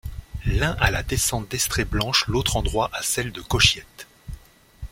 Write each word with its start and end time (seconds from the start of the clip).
L'un 0.47 0.71
à 0.79 0.89
la 0.89 1.03
descente 1.03 1.49
d'Estrée 1.51 1.85
Blanche 1.85 2.25
l'autre 2.25 2.57
endroit 2.57 2.89
à 2.91 3.03
celle 3.03 3.31
de 3.31 3.39
Cauchiette. 3.39 4.07